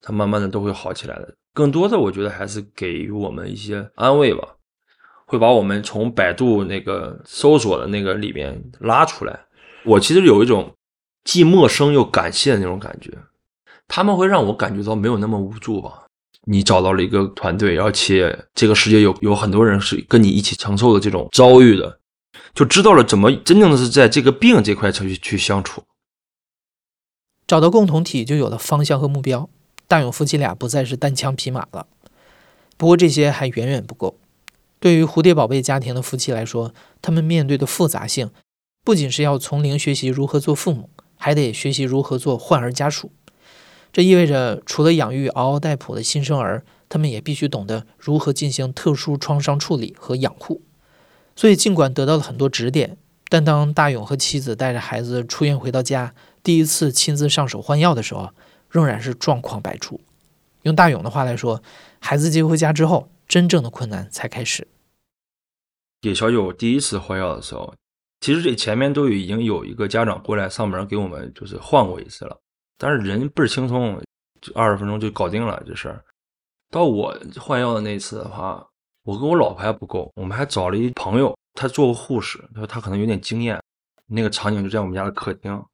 [0.00, 1.34] 它慢慢的都会好起来的。
[1.52, 4.56] 更多的，我觉得还是给予我们一些安慰吧，
[5.26, 9.38] 会把我们从百度那个搜索的那个里面拉出来。
[9.84, 10.74] 我其实有一种
[11.24, 13.12] 既陌生又感谢的那种感觉，
[13.86, 16.03] 他们会让我感觉到没有那么无助吧。
[16.46, 21.98] 你找到了一个团队，而且这个世界有有很多人是跟你一起承受的这种遭遇的，
[22.54, 25.82] 就知道了怎么真正的是在这个病这块去去相处。
[27.46, 29.48] 找到共同体，就有了方向和目标。
[29.86, 31.86] 大勇夫妻俩不再是单枪匹马了。
[32.76, 34.18] 不过这些还远远不够。
[34.80, 38.30] 对于蝴蝶宝贝家庭的夫妻来说，他们面对的复杂性，
[38.82, 43.12] 不仅是要从零学习如何做父母，还得学习如何做患儿家属。
[43.94, 50.62] 这意味着，除了养育嗷嗷待哺的新生儿，他们也必须懂得如何进行特殊创伤处理和养护。
[51.36, 52.96] 所以，尽管得到了很多指点，
[53.28, 58.30] 但当大勇和妻子带着孩子出院回到家，第一次亲自上手换药的时候，
[58.68, 60.00] 仍然是状况百出。
[60.62, 61.62] 用大勇的话来说，
[62.00, 64.66] 孩子接回家之后，真正的困难才开始。
[66.02, 67.72] 给小九第一次换药的时候，
[68.20, 72.40] 其实这前面都已经有一个家长过来上门给我们就是换过一次了，
[72.78, 74.00] 但是人倍儿轻松，
[74.40, 76.04] 就二十分钟就搞定了这事儿。
[76.70, 78.66] 到我换药的那次的话，
[79.04, 83.60] 我跟我老婆还不够，我们还找了一朋友，他做过护士，他说他可能有点经验。
[84.06, 85.64] 那个场景就在我们家的客厅。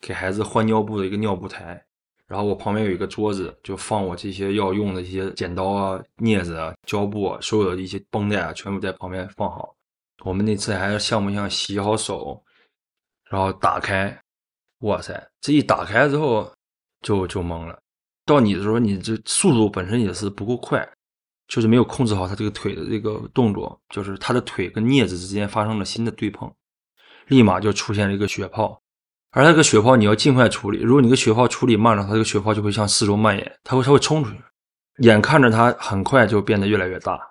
[0.00, 1.84] 给孩子换尿布的一个尿布台，
[2.28, 9.74] 然后我旁边有一个桌子，就放我这些要用的一些剪刀啊、镊子啊、胶布啊，所有的一些绷带啊，全部在旁边放好。
[10.22, 12.40] 我们那次还像不像洗好手，
[13.28, 14.16] 然后打开，
[14.80, 16.52] 哇塞，这一打开之后
[17.02, 17.78] 就就懵了。
[18.24, 20.86] 到你的时候，你这速度本身也是不够快，
[21.48, 26.52] 就是没有控制好他这个腿的这个动作，就是他的腿跟镊子之间发生了新的对碰，
[27.26, 28.80] 立马就出现了一个血泡。
[29.30, 34.36] 而那个血泡你要尽快处理，如果你个血泡处理慢了，它这个血泡就会向四周蔓延，它会它会冲出去，
[34.98, 37.27] 眼看着它很快就变得越来越大。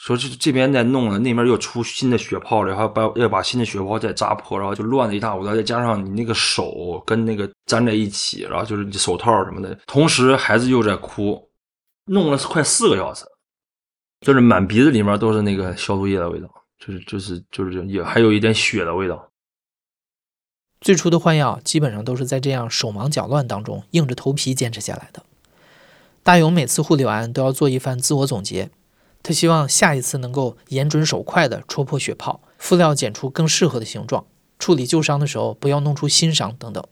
[0.00, 5.54] 说这这边在弄了，那边又出新的血泡了，还要把要把新的血泡再扎破，然后就乱了一大屋子。
[5.56, 11.50] 再加上你那个手跟那个粘在一起，然后就是你手套什么的，同时孩子又在哭，
[12.06, 13.24] 弄了快四个小时，
[14.20, 19.28] 就是满鼻子里面都是那个消毒液的味道，就是就是就是也还有一点血的味道。
[20.80, 25.24] 最初的换药基本上都是在这样手忙脚乱当中硬着头皮坚持下来的。
[26.22, 28.70] 大勇每次护理完都要做一番自我总结，
[29.22, 34.24] 他希望下一次能够眼准手快地戳破血泡，敷料剪出更适合的形状，
[34.58, 36.82] 处理旧伤的时候不要弄出新伤等等。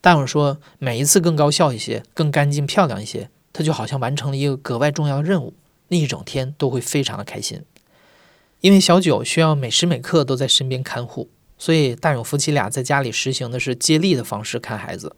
[0.00, 5.54] 大勇说，每一次更高效一些，更干净漂亮一些，他就好像完成了一个格外重要的任务，
[5.88, 7.62] 那一整天都会非常的开心。
[8.60, 11.28] 因为小九需要每时每刻都在身边看护。
[11.58, 15.14] 所以，大勇夫妻俩在家里实行的是接力的方式看孩子。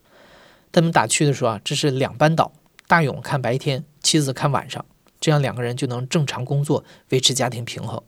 [0.73, 2.51] 他们打趣的说：“啊，这是两班倒，
[2.89, 4.85] 大勇看白天，妻子看晚上，
[5.23, 8.03] 这样两个人就能正常工作，维持家庭平衡。”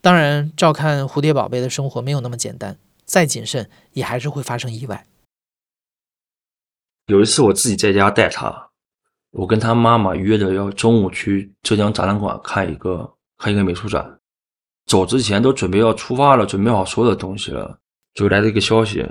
[0.00, 5.06] 当然，照看蝴蝶宝贝的生活没有那么简单，再谨慎也还是会发生意外。
[7.06, 8.68] 有一次，我自己在家带他，
[9.30, 14.18] 我跟他妈妈约着要中午去浙江展览馆看一个看一个美术展。
[14.86, 17.78] 走之前都准备要出发了，准备好所有的东西了，
[18.12, 19.02] 就来了一个消息，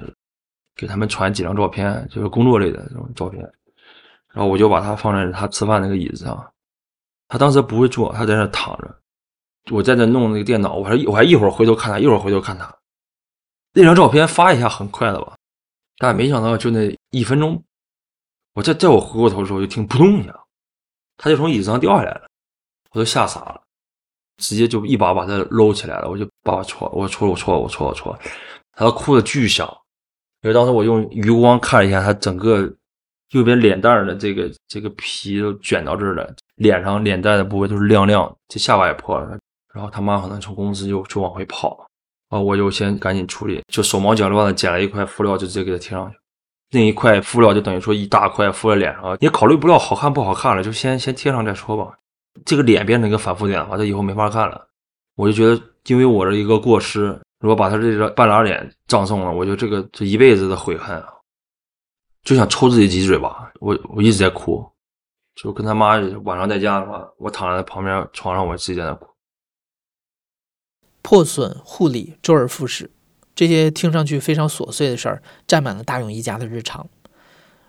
[0.75, 3.41] 给他们传几张照片，就是工作类的这种照片。
[4.31, 6.52] 然后我就把它放在他吃饭那个椅子上，
[7.33, 8.95] 他当时不会坐，他在那躺着，
[9.71, 12.71] 我在那弄那个电脑，我还我还一会儿回头看他，一会儿回头看他。
[13.73, 15.35] 那张照片发一下很快的吧，
[15.97, 17.63] 但没想到就那一分钟，
[18.53, 20.39] 我在在我回过头的时候就听扑通一下，
[21.17, 22.29] 他就从椅子上掉下来了，
[22.91, 23.59] 我都吓傻了。
[24.37, 28.15] 直接就一把把他搂起来了，我就把我戳，我戳我戳我戳我戳，
[28.73, 29.67] 他哭的巨响，
[30.43, 32.71] 因为当时我用余光看了一下他整个
[33.33, 39.37] 右边脸蛋的这个这个皮都卷到这儿了，脸上脸蛋的部位都是亮亮，这下巴也破了，
[39.73, 41.85] 然后他妈可能从公司就就往回跑，
[42.29, 46.17] 啊，我就先赶紧处理，就手忙脚乱的捡了一块敷料就直接给他贴上去，
[46.71, 51.91] 那一块敷料就等于说一大块敷在脸上，也考虑不了好看不好看了，就先先贴上再说吧。
[52.45, 54.67] 这个脸变成一个反复点，反正以后没法看了。
[55.15, 61.12] 我就觉得，因为我的一个过失，如果把他这个半拉脸葬送了，我觉得这个这一辈子的悔恨啊，
[62.23, 63.51] 就想抽自己几嘴巴。
[63.59, 64.65] 我我一直在哭，
[65.35, 69.07] 就跟他妈晚上在家的话，我躺在旁边床上，我自己在那哭。
[71.01, 72.89] 破损护理周而复始，
[73.35, 76.87] 这些听上去非常琐碎的事儿，占满了大勇一家的日常。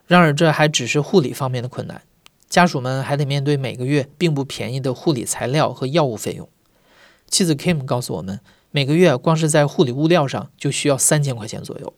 [0.07, 2.03] 然而，这还只是护理方面的困难。
[2.49, 6.49] 家属们还得面对每个月并不便宜的护理材料和药物费用。
[7.27, 8.39] 妻子 Kim 告诉我们，
[8.71, 11.93] 每个月光是在护理物料上就需要三千块钱左右。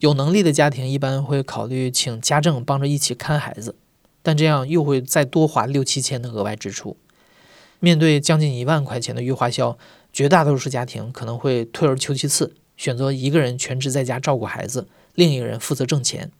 [0.00, 3.76] 有能力的家庭一般会考虑请家政帮着一起看孩子，
[4.22, 6.96] 但这样又会再多花六七千的额外支出。
[7.80, 9.78] 面对将近一万块钱的月花销，
[10.12, 16.30] 绝大多数家庭可能会退而求其次，选择一个人全职在家照顾孩子，另一个人负责挣钱。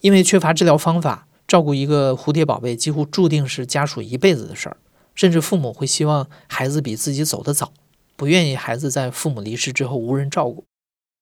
[0.00, 4.76] 因为缺乏治疗方法，照顾一个蝴蝶宝贝几乎注定是家属一辈子的事儿，
[5.14, 7.72] 甚至父母会希望孩子比自己走得早，
[8.16, 10.64] 不愿意孩子在父母离世之后无人照顾。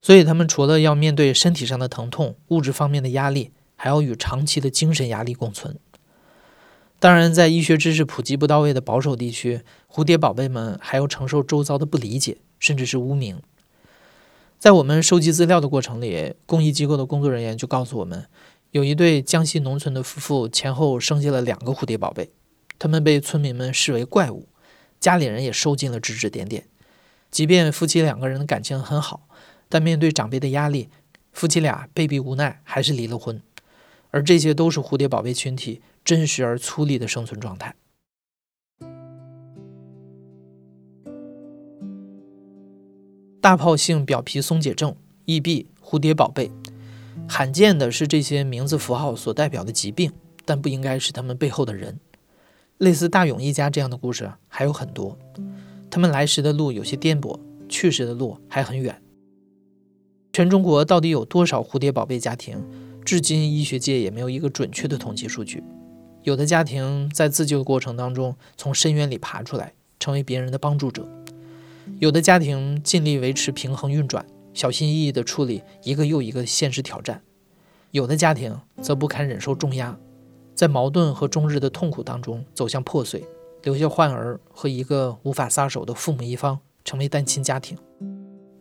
[0.03, 5.77] 所以，他们除了要面对身体上的疼痛、物质方面的压力，还要与长期的精神压力共存。
[6.99, 13.43] 当然，在医学知识普及不到位的保守地区，蝴蝶宝贝们还要承受周遭的不理解，甚至是污名。
[14.59, 18.27] 在我们收集资料的过程里，公益机构的工作人员就告诉我们，
[18.71, 22.31] 有一对江西农村的夫妇前后生下了两个蝴蝶宝贝，
[22.79, 24.49] 他们被村民们视为怪物，
[24.99, 26.67] 家里人也受尽了指指点点。
[27.31, 29.29] 即便夫妻两个人的感情很好。
[29.69, 30.89] 但面对长辈的压力，
[31.33, 33.41] 夫妻俩被逼无奈，还是离了婚。
[34.11, 37.75] 而这些都是蝴蝶宝贝群体真实而粗粝的生存状态。
[43.41, 46.51] 大炮性表皮松解症 （EB）、蝴蝶宝贝，
[47.29, 50.13] 罕见的是这些名字符号所代表的疾病，
[50.45, 52.01] 但不应该是他们背后的人。
[52.79, 55.17] 类似大勇一家这样的故事还有很多，
[55.91, 59.01] 他们来时的路有些颠簸，去时的路还很远。
[60.37, 62.63] 全中国到底有多少蝴蝶宝贝家庭？
[63.07, 65.65] 至今医学界也没有一个准确的统计数据。
[66.25, 71.05] 有的家庭在自救过程当中从深渊里爬出来，成为别人的帮助者；
[72.01, 77.17] 有的家庭尽力维持平衡运转，小心翼翼地处理一个又一个现实挑战；
[77.93, 79.99] 有的家庭则不堪忍受重压，
[80.55, 83.25] 在矛盾和终日的痛苦当中走向破碎，
[83.63, 87.79] 留下患儿和一个无法撒手的父母一方，成为单亲家庭。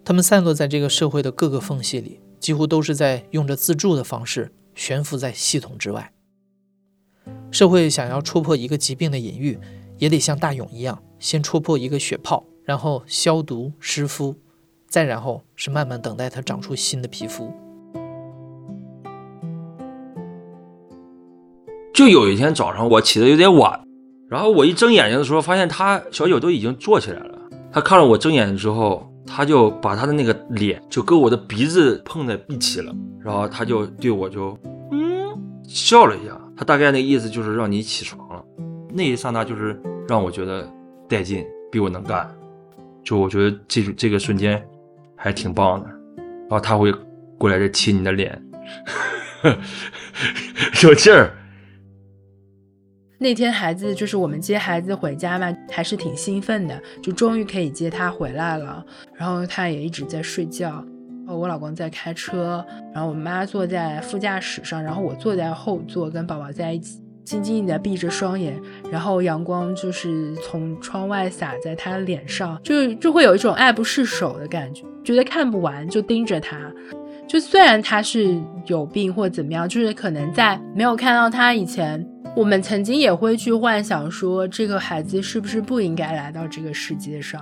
[0.05, 6.13] 他们散落在这个社会的各个缝隙里，几乎都是在用着自助的方式悬浮在系统之外。
[7.49, 9.57] 社会想要戳破一个疾病的隐喻，
[9.97, 14.35] 也得像大勇一样，先戳破一个血泡，然后消毒湿敷，
[14.87, 17.51] 再然后是慢慢等待它长出新的皮肤。
[21.95, 23.83] 就有一天早上，我起的有点晚，
[24.29, 27.39] 然后我一睁眼睛的时候，发现他小九都已经坐起来了。
[27.71, 29.11] 他看了我睁眼睛之后。
[29.27, 34.57] 他就把他的那个脸就跟我的鼻子碰在一起了，然后他就对我就
[34.91, 38.43] 嗯笑了一下，他大概那意思就是让你起床了。
[38.93, 40.69] 那一刹那就是让我觉得
[41.09, 42.33] 带劲，比我能干，
[43.03, 44.63] 就我觉得这这个瞬间
[45.15, 45.88] 还挺棒的。
[46.17, 46.93] 然后他会
[47.38, 48.41] 过来再亲你的脸，
[50.83, 51.33] 有劲儿。
[53.17, 58.86] 那天孩子就是我们接孩子回家嘛，还是挺兴奋的，就终于可以接他回来了。
[59.13, 60.84] 然后他也一直在睡觉，
[61.25, 76.69] 我老公在开车，然后我妈坐在副驾驶上，然后我坐在后座跟宝宝在一起，静静的闭着双眼，然后阳光就是从窗外洒在他脸上，就就会有一种爱不释手的感觉，觉得看不完就盯着他。
[77.28, 82.06] 就虽然他是有病或怎么样，就是可能在没有看到他以前。
[82.36, 87.41] 我们曾经也会去幻想说，这个孩子是不是不应该来到这个世界上？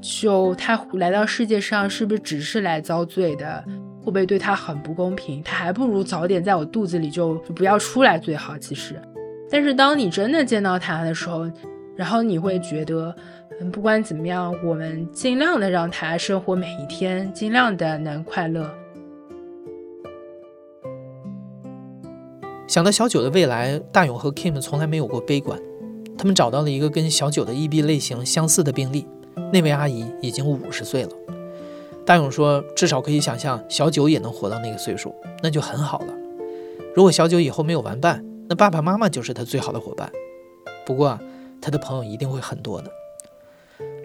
[0.00, 3.64] 就他来到世界上，是不是只是来遭罪的？
[4.00, 5.42] 会不会对他很不公平？
[5.42, 8.58] 他还不如早点在我肚子里就就不要出来最好。
[8.58, 9.00] 其实，
[9.50, 11.48] 但是当你真的见到他的时候，
[11.96, 13.14] 然后你会觉得，
[13.60, 18.68] 嗯，不管怎么样，我们尽量的让他生活每一天，尽量的能快乐。
[22.68, 25.58] 想到小九的未来，大勇和 Kim 从来没有过悲观。
[26.18, 29.06] 他们找到了一个跟小九的 EB 类型相似的病例，
[29.50, 31.10] 那位阿姨已经五十岁了。
[32.04, 36.14] 大勇说：“至少可以想象小九也能活到那个岁数，那就很好了。
[36.94, 40.12] 如果小九以后没有玩伴，那爸爸妈妈就是他最好的伙伴。
[40.84, 41.18] 不过，
[41.62, 42.90] 他的朋友一定会很多的。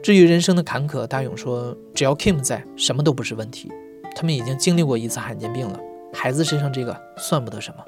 [0.02, 3.70] 至于人生的坎坷，大勇说：只要 Kim 在，什么都不是问题。
[4.16, 5.78] 他们已经经历过一次罕见病了，
[6.14, 7.84] 孩子身上这个算不得什么。”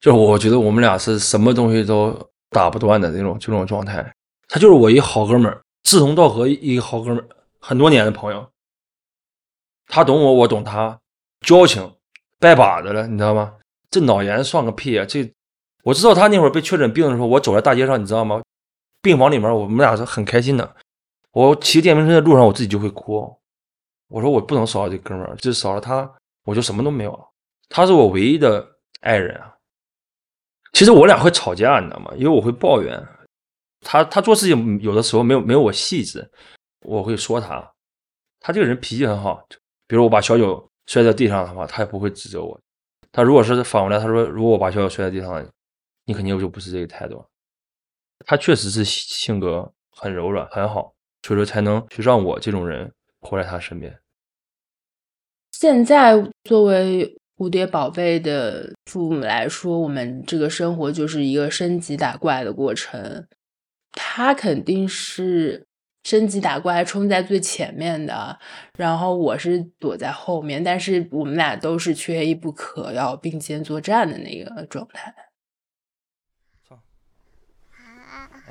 [0.00, 2.16] 就是我觉得我们俩是什么东西都
[2.50, 4.14] 打不断的那种这种状态。
[4.48, 7.28] 他就是我一好哥们儿，志同道合一个好哥们儿，
[7.60, 8.48] 很多年的朋友。
[9.86, 10.98] 他懂我，我懂他，
[11.40, 11.94] 交情
[12.38, 13.54] 拜把子了，你知道吗？
[13.90, 15.04] 这脑炎算个屁啊！
[15.06, 15.32] 这
[15.82, 18.42] 我知道他那会儿被确诊病的时候，我走在大街上，你知道吗？
[19.00, 20.76] 病房里面，我们俩是很开心的。
[21.32, 23.34] 我骑电瓶车的路上，我自己就会哭。
[24.08, 26.10] 我说我不能少了这哥们儿，就少了他，
[26.44, 27.20] 我就什么都没有了。
[27.68, 28.66] 他是我唯一的
[29.00, 29.54] 爱人啊。
[30.72, 32.12] 其实我俩会吵架，你知道吗？
[32.16, 33.02] 因为我会抱怨
[33.80, 36.28] 他，他做事情有的时候没有没有我细致，
[36.80, 37.72] 我会说他。
[38.40, 39.44] 他这个人脾气很好，
[39.86, 42.60] 比如我把小九摔在地上的话，他也不会指责我。
[43.10, 45.44] 他如果是反过来，他说如果我把小九摔在地上，
[46.04, 47.24] 你肯定就不是这个态度。
[48.24, 50.92] 他确实是性格很柔软很好，
[51.22, 53.98] 所以说才能去让我这种人活在他身边。
[55.52, 56.14] 现在
[56.44, 63.28] 作为蝴蝶宝贝的父母来说，我们这个生活就是一个升级打怪的过程。
[63.92, 65.64] 他肯定是
[66.02, 68.40] 升级打怪冲在最前面的，
[68.76, 75.14] 然后我是躲在后面，但是我们俩都是缺一不可，要并肩作战的那个状态。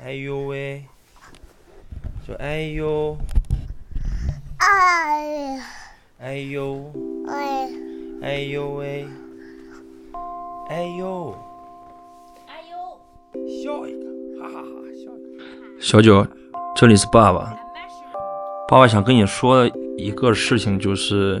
[0.02, 0.84] 哎呦喂，
[2.26, 3.18] 就哎呦，
[4.58, 5.60] 哎
[6.20, 6.92] 哎呦，
[7.28, 7.68] 哎
[8.20, 9.06] 哎呦喂，
[10.68, 11.32] 哎呦，
[12.46, 12.76] 哎呦！
[13.62, 15.80] 笑一个，哈哈哈，笑一个。
[15.80, 16.26] 小九，
[16.74, 17.54] 这里是爸爸，
[18.68, 21.40] 爸爸想跟你说一个事情，就是，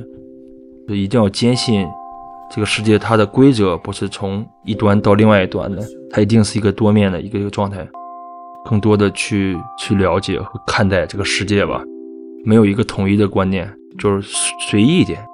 [0.86, 1.84] 就一定要坚信，
[2.54, 7.86] 这个世界它的规则不是从一端到另外一端的，它一定是一个多面的一个一个状态。
[8.64, 11.82] 更多的去去了解和看待这个世界吧，
[12.44, 13.68] 没有一个统一的观念，
[13.98, 14.28] 就是
[14.70, 15.26] 随意一点。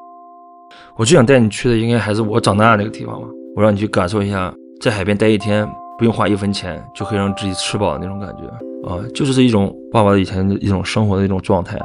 [0.96, 3.26] 我最想带你去的应该还是我长大的那个地方吧，
[3.56, 5.68] 我让你去感受一下，在海边待一天
[5.98, 11.78] 不用花一分钱就可以让自己吃饱的那种感觉啊，就是这一种爸爸以前的一种生活的一种状态。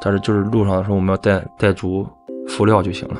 [0.00, 2.06] 但是就是路上的时候我们要带带足
[2.48, 3.16] 辅料就行了。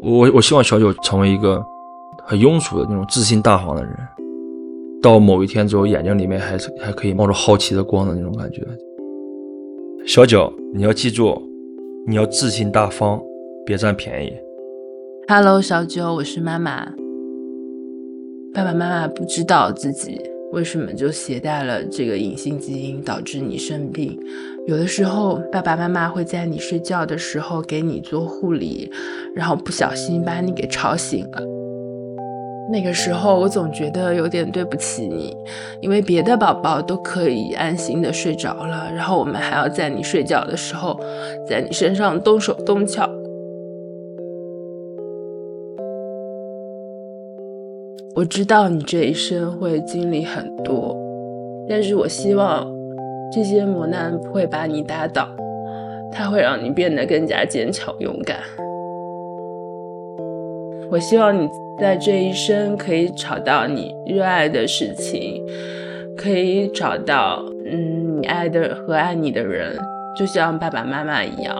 [0.00, 1.62] 我我希望小九成为一个
[2.24, 3.94] 很庸俗的那种自信大方的人。
[5.02, 8.66] 到某一天之后，眼睛里面还是还可以冒着好奇的光的那种感觉。
[10.06, 11.40] 小九，你要记住，
[12.06, 13.20] 你要自信大方，
[13.64, 14.32] 别占便宜。
[15.28, 16.84] Hello，小九，我是妈妈。
[18.52, 20.20] 爸爸妈妈不知道自己
[20.52, 24.18] 为什么就携带了这个隐性基因，导致你生病。
[24.66, 28.90] 有的时候，爸爸妈妈会在你睡觉的时候给你做护理，
[29.34, 31.42] 然后不小心把你给吵醒了。
[32.70, 35.36] 那个时候，我总觉得有点对不起你，
[35.80, 40.98] 因为别的宝宝都可以安心的睡着了，然后我们还要在你睡觉的时候，
[41.48, 43.08] 在你身上动手动脚。
[48.14, 50.94] 我知道你这一生会经历很多，
[51.66, 52.70] 但是我希望
[53.32, 55.26] 这些磨难不会把你打倒，
[56.12, 58.36] 它会让你变得更加坚强勇敢。
[60.90, 61.48] 我希望你
[61.80, 65.42] 在这一生可以找到你热爱的事情，
[66.14, 69.74] 可以找到嗯你爱的和爱你的人，
[70.18, 71.56] 就像爸爸妈妈一样。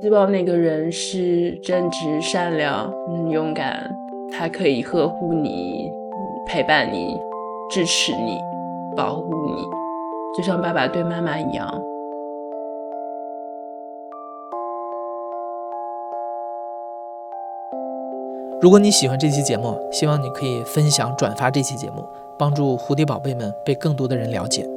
[0.00, 3.90] 希望那个人是正直、善良、嗯勇敢，
[4.32, 5.90] 他可以呵护你、
[6.46, 7.18] 陪伴你、
[7.70, 8.38] 支持你、
[8.96, 9.62] 保护你，
[10.36, 11.66] 就像爸爸对妈妈一样。
[18.60, 22.04] 如果你喜欢这期节目，希望你可以分享、转发这期节目，
[22.38, 24.75] 帮助蝴蝶宝贝们被更多的人了解。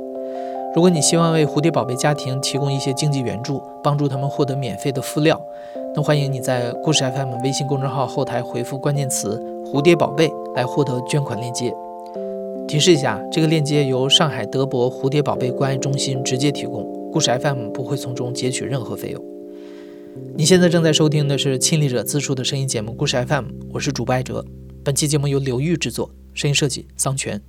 [0.76, 5.42] 如果你希望为蝴蝶宝贝家庭提供一些经济援助，帮助他们获得免费的敷料，
[5.96, 11.74] 那欢迎你在故事 FM 微信公众号后台回复关键词“蝴蝶宝贝”来获得捐款链接。
[12.68, 19.24] 提示一下，这个链接由上海德博蝴蝶宝贝关爱中心直接提供，故事 FM 不会从中截取任何费用。
[20.38, 24.46] 你现在正在收听的是亲历者自述的声音节目《故事 FM》，我是主播艾哲。
[24.84, 27.42] 本期节目由刘玉制作，声音设计桑泉。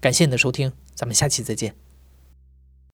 [0.00, 1.83] 感谢你的收听，咱们下期再见。